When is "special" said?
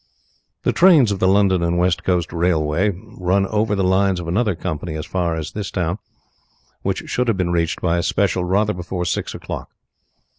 8.01-8.43